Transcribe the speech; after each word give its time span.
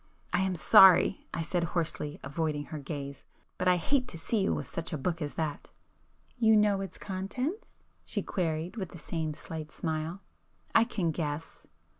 "I 0.33 0.39
am 0.39 0.55
sorry!" 0.55 1.27
I 1.31 1.43
said 1.43 1.63
hoarsely, 1.63 2.19
avoiding 2.23 2.65
her 2.65 2.79
gaze—"But 2.79 3.67
I 3.67 3.75
hate 3.75 4.07
to 4.07 4.17
see 4.17 4.41
you 4.41 4.51
with 4.51 4.67
such 4.67 4.91
a 4.91 4.97
book 4.97 5.21
as 5.21 5.35
that!" 5.35 5.69
"You 6.39 6.57
know 6.57 6.81
its 6.81 6.97
contents?" 6.97 7.75
she 8.03 8.23
queried, 8.23 8.77
with 8.77 8.89
the 8.89 8.97
same 8.97 9.35
slight 9.35 9.71
smile. 9.71 10.23
"I 10.73 10.85
can 10.85 11.11
guess." 11.11 11.67